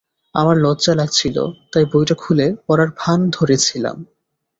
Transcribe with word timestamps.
আমার 0.35 0.57
লজ্জা 0.57 0.93
লাগছিল, 0.95 1.37
তাই 1.71 1.85
বইটা 1.85 2.15
খুলে 2.15 2.47
পড়ার 2.67 2.89
ভান 2.97 3.19
ধরেছিলাম। 3.29 3.97